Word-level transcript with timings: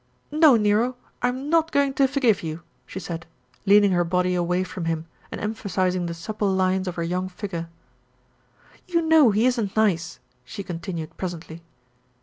"No, 0.31 0.55
Nero, 0.57 0.95
I'm 1.21 1.47
not 1.47 1.71
going 1.71 1.93
to 1.93 2.07
forgive 2.07 2.41
you," 2.41 2.63
she 2.87 2.99
said, 2.99 3.27
leaning 3.67 3.91
her 3.91 4.03
body 4.03 4.33
away 4.33 4.63
from 4.63 4.85
him 4.85 5.05
and 5.31 5.39
emphasising 5.39 6.07
the 6.07 6.15
supple 6.15 6.51
lines 6.51 6.87
of 6.87 6.95
her 6.95 7.03
young 7.03 7.29
figure. 7.29 7.69
"You 8.87 9.03
know 9.03 9.29
he 9.29 9.45
isn't 9.45 9.75
nice!" 9.75 10.17
she 10.43 10.63
continued 10.63 11.15
presently. 11.17 11.61